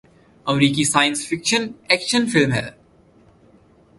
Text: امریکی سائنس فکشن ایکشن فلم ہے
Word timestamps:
امریکی 0.45 0.83
سائنس 0.83 1.19
فکشن 1.27 1.67
ایکشن 1.89 2.25
فلم 2.25 2.51
ہے 2.51 2.67